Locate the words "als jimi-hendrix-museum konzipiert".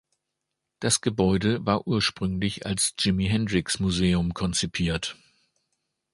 2.65-5.15